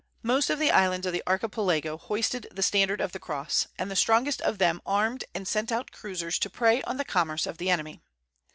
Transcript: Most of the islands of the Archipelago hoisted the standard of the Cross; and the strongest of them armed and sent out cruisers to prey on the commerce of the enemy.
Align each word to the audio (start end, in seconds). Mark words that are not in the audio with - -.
Most 0.23 0.49
of 0.49 0.57
the 0.57 0.71
islands 0.71 1.05
of 1.05 1.13
the 1.13 1.21
Archipelago 1.27 1.95
hoisted 1.95 2.47
the 2.51 2.63
standard 2.63 2.99
of 3.01 3.11
the 3.11 3.19
Cross; 3.19 3.67
and 3.77 3.91
the 3.91 3.95
strongest 3.95 4.41
of 4.41 4.57
them 4.57 4.81
armed 4.83 5.25
and 5.35 5.47
sent 5.47 5.71
out 5.71 5.91
cruisers 5.91 6.39
to 6.39 6.49
prey 6.49 6.81
on 6.85 6.97
the 6.97 7.05
commerce 7.05 7.45
of 7.45 7.59
the 7.59 7.69
enemy. 7.69 8.01